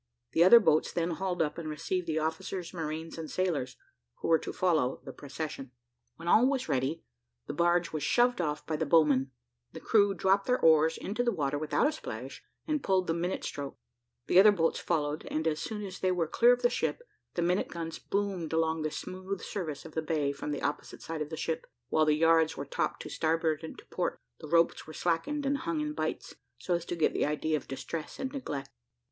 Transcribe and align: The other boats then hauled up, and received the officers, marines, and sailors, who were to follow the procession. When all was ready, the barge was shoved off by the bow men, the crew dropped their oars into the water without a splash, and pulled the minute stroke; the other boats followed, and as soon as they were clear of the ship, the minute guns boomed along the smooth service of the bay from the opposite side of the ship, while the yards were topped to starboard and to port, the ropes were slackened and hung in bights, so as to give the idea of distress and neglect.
The 0.31 0.43
other 0.43 0.59
boats 0.59 0.91
then 0.91 1.11
hauled 1.11 1.43
up, 1.43 1.59
and 1.59 1.69
received 1.69 2.07
the 2.07 2.17
officers, 2.17 2.73
marines, 2.73 3.19
and 3.19 3.29
sailors, 3.29 3.77
who 4.15 4.29
were 4.29 4.39
to 4.39 4.51
follow 4.51 4.99
the 5.05 5.13
procession. 5.13 5.69
When 6.15 6.27
all 6.27 6.47
was 6.47 6.67
ready, 6.67 7.03
the 7.45 7.53
barge 7.53 7.93
was 7.93 8.01
shoved 8.01 8.41
off 8.41 8.65
by 8.65 8.77
the 8.77 8.87
bow 8.87 9.03
men, 9.03 9.29
the 9.73 9.79
crew 9.79 10.15
dropped 10.15 10.47
their 10.47 10.59
oars 10.59 10.97
into 10.97 11.21
the 11.23 11.31
water 11.31 11.59
without 11.59 11.85
a 11.85 11.91
splash, 11.91 12.43
and 12.67 12.81
pulled 12.81 13.05
the 13.05 13.13
minute 13.13 13.43
stroke; 13.43 13.77
the 14.25 14.39
other 14.39 14.51
boats 14.51 14.79
followed, 14.79 15.27
and 15.29 15.45
as 15.45 15.59
soon 15.59 15.85
as 15.85 15.99
they 15.99 16.11
were 16.11 16.25
clear 16.27 16.53
of 16.53 16.63
the 16.63 16.69
ship, 16.71 17.03
the 17.35 17.43
minute 17.43 17.67
guns 17.67 17.99
boomed 17.99 18.53
along 18.53 18.81
the 18.81 18.89
smooth 18.89 19.41
service 19.41 19.85
of 19.85 19.91
the 19.93 20.01
bay 20.01 20.31
from 20.31 20.49
the 20.49 20.63
opposite 20.63 21.03
side 21.03 21.21
of 21.21 21.29
the 21.29 21.37
ship, 21.37 21.67
while 21.89 22.05
the 22.05 22.15
yards 22.15 22.57
were 22.57 22.65
topped 22.65 23.03
to 23.03 23.09
starboard 23.11 23.63
and 23.63 23.77
to 23.77 23.85
port, 23.91 24.19
the 24.39 24.47
ropes 24.49 24.87
were 24.87 24.93
slackened 24.93 25.45
and 25.45 25.59
hung 25.59 25.79
in 25.79 25.93
bights, 25.93 26.33
so 26.57 26.73
as 26.73 26.85
to 26.85 26.95
give 26.95 27.13
the 27.13 27.23
idea 27.23 27.55
of 27.55 27.67
distress 27.67 28.17
and 28.17 28.31
neglect. 28.33 28.71